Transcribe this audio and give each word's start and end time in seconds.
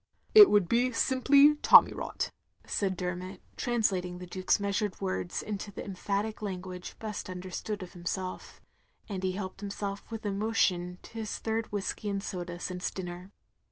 ""It 0.41 0.47
wotdd 0.47 0.67
be 0.67 0.91
simply 0.91 1.57
tommy 1.57 1.93
rot," 1.93 2.31
said 2.65 2.97
Dermot, 2.97 3.39
translating 3.55 4.17
the 4.17 4.25
Duke's 4.25 4.57
meastired 4.59 4.99
words 4.99 5.43
into 5.43 5.71
the 5.71 5.85
emphatic 5.85 6.41
language 6.41 6.97
best 6.97 7.29
understood 7.29 7.83
of 7.83 7.93
himself; 7.93 8.59
and 9.07 9.21
he 9.21 9.33
helped 9.33 9.59
himself 9.61 10.09
with 10.09 10.25
emotion 10.25 10.97
to 11.03 11.11
his 11.19 11.37
third 11.37 11.71
whiskey 11.71 12.09
and 12.09 12.23
soda 12.23 12.57
since 12.59 12.89
dinner. 12.89 13.31